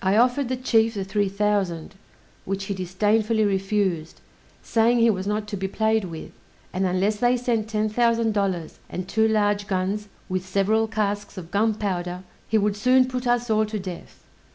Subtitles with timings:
[0.00, 1.94] I offered the chief the three thousand,
[2.46, 4.22] which he disdainfully refused,
[4.62, 6.32] saying he was not to be played with;
[6.72, 11.50] and unless they sent ten thousand dollars, and two large guns, with several casks of
[11.50, 14.24] gunpowder, he would soon put us all to death.